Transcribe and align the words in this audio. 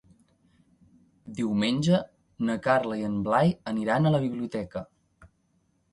Diumenge 1.41 1.99
na 2.49 2.57
Carla 2.69 2.99
i 3.03 3.07
en 3.11 3.21
Blai 3.29 3.55
aniran 3.75 4.09
a 4.13 4.17
la 4.19 4.23
biblioteca. 4.29 4.87